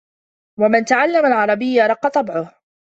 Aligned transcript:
وَمَنْ 0.59 0.85
تَعَلَّمَ 0.85 1.25
الْعَرَبِيَّةَ 1.25 1.87
رَقَّ 1.87 2.07
طَبْعُهُ 2.07 2.53